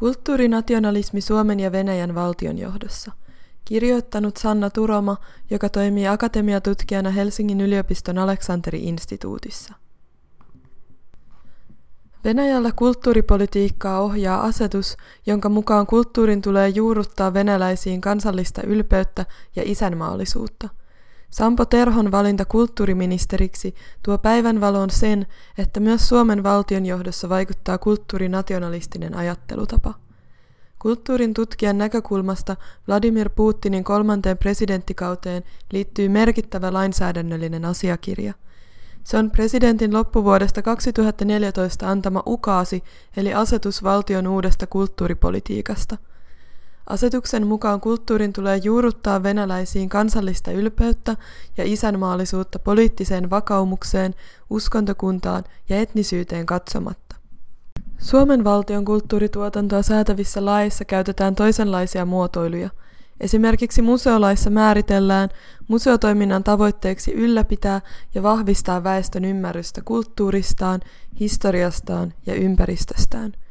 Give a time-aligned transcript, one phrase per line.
[0.00, 3.12] Kulttuurinationalismi Suomen ja Venäjän valtionjohdossa.
[3.64, 5.16] Kirjoittanut Sanna Turoma,
[5.50, 9.74] joka toimii akatemiatutkijana Helsingin yliopiston Aleksanteri-instituutissa.
[12.24, 19.26] Venäjällä kulttuuripolitiikkaa ohjaa asetus, jonka mukaan kulttuurin tulee juurruttaa venäläisiin kansallista ylpeyttä
[19.56, 20.68] ja isänmaallisuutta–
[21.30, 25.26] Sampo Terhon valinta kulttuuriministeriksi tuo päivänvaloon sen,
[25.58, 29.94] että myös Suomen valtionjohdossa vaikuttaa kulttuurinationalistinen ajattelutapa.
[30.78, 32.56] Kulttuurin tutkijan näkökulmasta
[32.88, 38.34] Vladimir Putinin kolmanteen presidenttikauteen liittyy merkittävä lainsäädännöllinen asiakirja.
[39.04, 42.84] Se on presidentin loppuvuodesta 2014 antama ukaasi
[43.16, 45.96] eli asetus valtion uudesta kulttuuripolitiikasta–
[46.90, 51.16] Asetuksen mukaan kulttuurin tulee juurruttaa venäläisiin kansallista ylpeyttä
[51.56, 54.14] ja isänmaallisuutta poliittiseen vakaumukseen,
[54.50, 57.16] uskontokuntaan ja etnisyyteen katsomatta.
[57.98, 62.70] Suomen valtion kulttuurituotantoa säätävissä laissa käytetään toisenlaisia muotoiluja.
[63.20, 65.28] Esimerkiksi museolaissa määritellään
[65.68, 67.80] museotoiminnan tavoitteeksi ylläpitää
[68.14, 70.80] ja vahvistaa väestön ymmärrystä kulttuuristaan,
[71.20, 73.32] historiastaan ja ympäristöstään–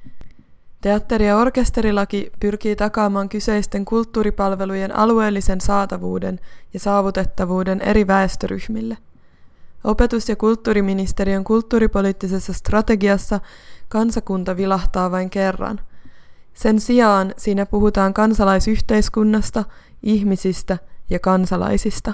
[0.82, 6.40] Teatteri- ja orkesterilaki pyrkii takaamaan kyseisten kulttuuripalvelujen alueellisen saatavuuden
[6.74, 8.98] ja saavutettavuuden eri väestöryhmille.
[9.84, 13.40] Opetus- ja kulttuuriministeriön kulttuuripoliittisessa strategiassa
[13.90, 15.80] kansakunta vilahtaa vain kerran.
[16.54, 19.64] Sen sijaan siinä puhutaan kansalaisyhteiskunnasta,
[20.04, 20.78] ihmisistä
[21.10, 22.14] ja kansalaisista.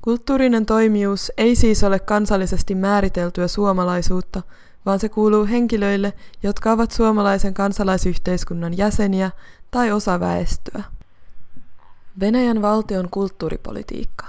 [0.00, 4.42] Kulttuurinen toimijuus ei siis ole kansallisesti määriteltyä suomalaisuutta,
[4.86, 9.30] vaan se kuuluu henkilöille, jotka ovat suomalaisen kansalaisyhteiskunnan jäseniä
[9.70, 10.82] tai osa väestöä.
[12.20, 14.26] Venäjän valtion kulttuuripolitiikka.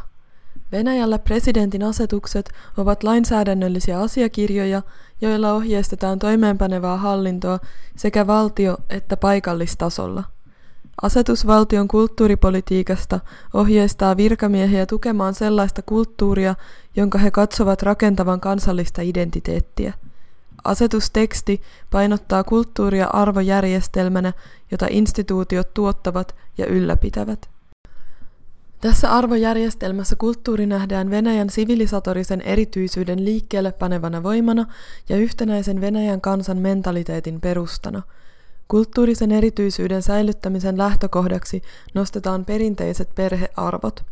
[0.71, 4.81] Venäjällä presidentin asetukset ovat lainsäädännöllisiä asiakirjoja,
[5.21, 7.59] joilla ohjeistetaan toimeenpanevaa hallintoa
[7.95, 10.23] sekä valtio- että paikallistasolla.
[11.01, 13.19] Asetus valtion kulttuuripolitiikasta
[13.53, 16.55] ohjeistaa virkamiehiä tukemaan sellaista kulttuuria,
[16.95, 19.93] jonka he katsovat rakentavan kansallista identiteettiä–
[20.63, 21.61] Asetusteksti
[21.91, 24.33] painottaa kulttuuria arvojärjestelmänä,
[24.71, 27.49] jota instituutiot tuottavat ja ylläpitävät.
[28.81, 34.65] Tässä arvojärjestelmässä kulttuuri nähdään Venäjän sivilisatorisen erityisyyden liikkeelle panevana voimana
[35.09, 38.01] ja yhtenäisen Venäjän kansan mentaliteetin perustana.
[38.67, 41.61] Kulttuurisen erityisyyden säilyttämisen lähtökohdaksi
[41.93, 44.03] nostetaan perinteiset perhearvot–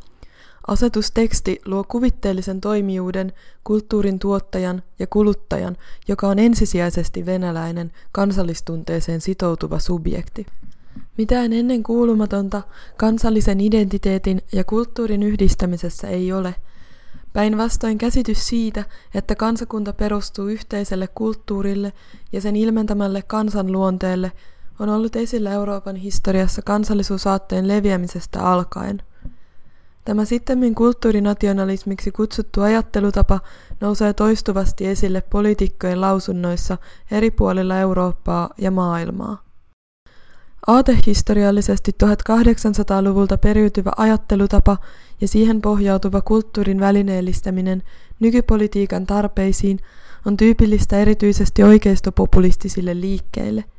[0.67, 3.33] Asetusteksti luo kuvitteellisen toimijuuden,
[3.63, 5.77] kulttuurin tuottajan ja kuluttajan,
[6.07, 10.45] joka on ensisijaisesti venäläinen, kansallistunteeseen sitoutuva subjekti.
[11.17, 12.61] Mitään ennen kuulumatonta
[12.97, 16.55] kansallisen identiteetin ja kulttuurin yhdistämisessä ei ole.
[17.33, 18.83] Päinvastoin käsitys siitä,
[19.13, 21.93] että kansakunta perustuu yhteiselle kulttuurille
[22.31, 24.31] ja sen ilmentämälle kansanluonteelle,
[24.79, 29.01] on ollut esillä Euroopan historiassa kansallisuusaatteen leviämisestä alkaen–
[30.09, 33.39] Tämä sittemmin kulttuurinationalismiksi kutsuttu ajattelutapa
[33.81, 36.77] nousee toistuvasti esille poliitikkojen lausunnoissa
[37.11, 39.43] eri puolilla Eurooppaa ja maailmaa.
[40.67, 44.77] Aatehistoriallisesti 1800-luvulta periytyvä ajattelutapa
[45.21, 47.83] ja siihen pohjautuva kulttuurin välineellistäminen
[48.19, 49.79] nykypolitiikan tarpeisiin
[50.25, 53.63] on tyypillistä erityisesti oikeistopopulistisille liikkeille–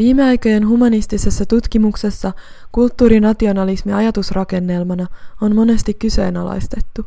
[0.00, 2.32] Viime aikojen humanistisessa tutkimuksessa
[2.72, 5.06] kulttuurinationalismi ajatusrakennelmana
[5.40, 7.06] on monesti kyseenalaistettu.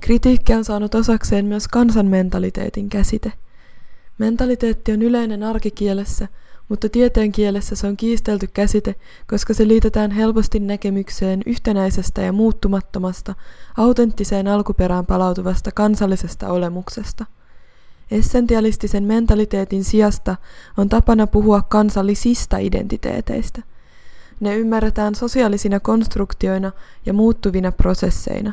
[0.00, 3.32] Kritiikki on saanut osakseen myös kansanmentaliteetin käsite.
[4.18, 6.28] Mentaliteetti on yleinen arkikielessä,
[6.68, 8.94] mutta tieteen kielessä se on kiistelty käsite,
[9.26, 13.34] koska se liitetään helposti näkemykseen yhtenäisestä ja muuttumattomasta,
[13.76, 17.26] autenttiseen alkuperään palautuvasta kansallisesta olemuksesta–
[18.10, 20.36] Essentialistisen mentaliteetin sijasta
[20.76, 23.62] on tapana puhua kansallisista identiteeteistä.
[24.40, 26.72] Ne ymmärretään sosiaalisina konstruktioina
[27.06, 28.52] ja muuttuvina prosesseina.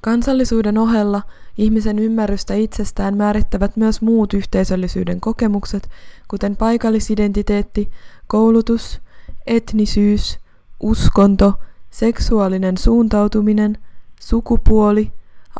[0.00, 1.22] Kansallisuuden ohella
[1.58, 5.90] ihmisen ymmärrystä itsestään määrittävät myös muut yhteisöllisyyden kokemukset,
[6.28, 7.90] kuten paikallisidentiteetti,
[8.26, 9.00] koulutus,
[9.46, 10.38] etnisyys,
[10.80, 11.60] uskonto,
[11.90, 13.78] seksuaalinen suuntautuminen,
[14.20, 15.12] sukupuoli,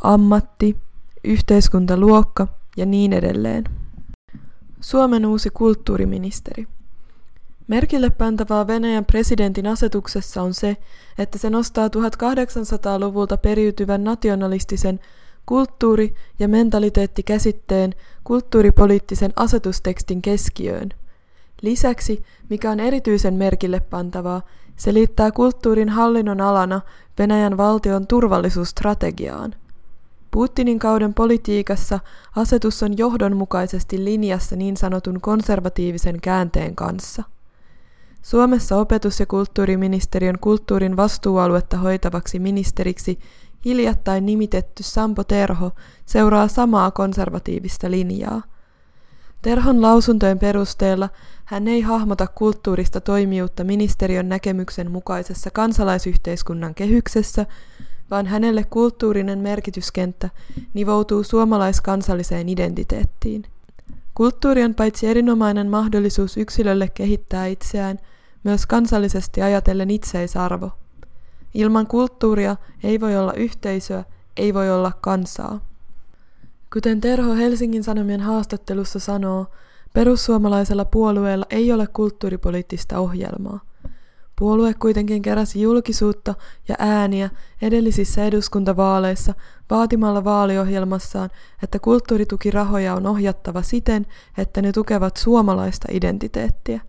[0.02, 0.76] ammatti,
[1.24, 3.64] yhteiskuntaluokka– ja niin edelleen.
[4.80, 6.66] Suomen uusi kulttuuriministeri.
[7.68, 10.76] Merkille pantavaa Venäjän presidentin asetuksessa on se,
[11.18, 15.00] että se nostaa 1800-luvulta periytyvän nationalistisen
[15.46, 17.94] kulttuuri- ja mentaliteettikäsitteen
[18.24, 20.88] kulttuuripoliittisen asetustekstin keskiöön.
[21.62, 24.42] Lisäksi, mikä on erityisen merkille pantavaa,
[24.76, 26.80] se liittää kulttuurin hallinnon alana
[27.18, 29.54] Venäjän valtion turvallisuusstrategiaan–
[30.30, 32.00] Putinin kauden politiikassa
[32.36, 37.22] asetus on johdonmukaisesti linjassa niin sanotun konservatiivisen käänteen kanssa.
[38.22, 43.18] Suomessa opetus- ja kulttuuriministeriön kulttuurin vastuualuetta hoitavaksi ministeriksi
[43.64, 45.70] hiljattain nimitetty Sampo Terho
[46.06, 48.42] seuraa samaa konservatiivista linjaa.
[49.42, 51.08] Terhon lausuntojen perusteella
[51.44, 57.46] hän ei hahmota kulttuurista toimijuutta ministeriön näkemyksen mukaisessa kansalaisyhteiskunnan kehyksessä,
[58.10, 60.30] vaan hänelle kulttuurinen merkityskenttä
[60.74, 63.42] nivoutuu suomalaiskansalliseen identiteettiin.
[64.14, 67.98] Kulttuuri on paitsi erinomainen mahdollisuus yksilölle kehittää itseään,
[68.44, 70.70] myös kansallisesti ajatellen itseisarvo.
[71.54, 74.04] Ilman kulttuuria ei voi olla yhteisöä,
[74.36, 75.60] ei voi olla kansaa.
[76.72, 79.46] Kuten Terho Helsingin Sanomien haastattelussa sanoo,
[79.92, 83.69] perussuomalaisella puolueella ei ole kulttuuripoliittista ohjelmaa.
[84.40, 86.34] Puolue kuitenkin keräsi julkisuutta
[86.68, 87.30] ja ääniä
[87.62, 89.34] edellisissä eduskuntavaaleissa
[89.70, 91.30] vaatimalla vaaliohjelmassaan,
[91.62, 94.06] että kulttuuritukirahoja on ohjattava siten,
[94.38, 96.80] että ne tukevat suomalaista identiteettiä.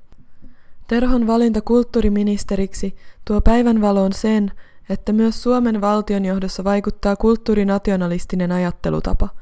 [0.88, 2.96] Terhon valinta kulttuuriministeriksi
[3.26, 4.52] tuo päivänvaloon sen,
[4.90, 9.30] että myös Suomen valtionjohdossa vaikuttaa kulttuurinationalistinen ajattelutapa–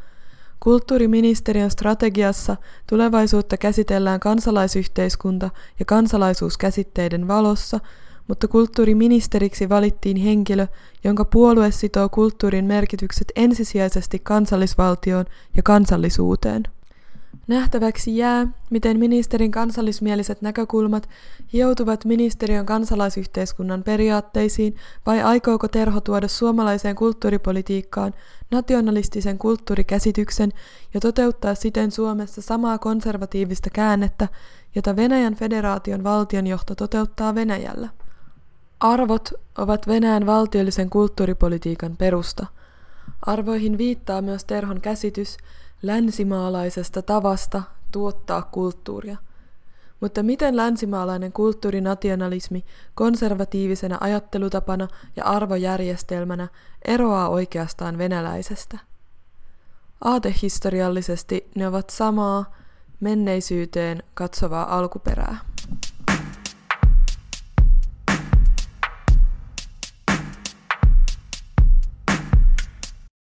[0.59, 2.57] Kulttuuriministeriön strategiassa
[2.89, 7.79] tulevaisuutta käsitellään kansalaisyhteiskunta- ja kansalaisuuskäsitteiden valossa,
[8.27, 10.67] mutta kulttuuriministeriksi valittiin henkilö,
[11.03, 15.25] jonka puolue sitoo kulttuurin merkitykset ensisijaisesti kansallisvaltioon
[15.56, 16.63] ja kansallisuuteen.
[17.47, 21.09] Nähtäväksi jää, miten ministerin kansallismieliset näkökulmat
[21.53, 28.13] hioutuvat ministeriön kansalaisyhteiskunnan periaatteisiin vai aikooko Terho tuoda suomalaiseen kulttuuripolitiikkaan
[28.51, 30.51] nationalistisen kulttuurikäsityksen
[30.93, 34.27] ja toteuttaa siten Suomessa samaa konservatiivista käännettä,
[34.75, 37.89] jota Venäjän federaation valtionjohto toteuttaa Venäjällä.
[38.79, 42.45] Arvot ovat Venäjän valtiollisen kulttuuripolitiikan perusta.
[43.21, 45.37] Arvoihin viittaa myös Terhon käsitys
[45.81, 49.17] länsimaalaisesta tavasta tuottaa kulttuuria.
[49.99, 52.65] Mutta miten länsimaalainen kulttuurinationalismi
[52.95, 56.47] konservatiivisena ajattelutapana ja arvojärjestelmänä
[56.85, 58.77] eroaa oikeastaan venäläisestä?
[60.03, 62.55] Aatehistoriallisesti ne ovat samaa,
[62.99, 65.37] menneisyyteen katsovaa alkuperää.